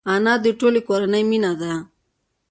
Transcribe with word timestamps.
انا 0.13 0.33
د 0.43 0.47
ټولې 0.59 0.81
کورنۍ 0.87 1.23
مینه 1.29 1.51
ده 1.61 1.73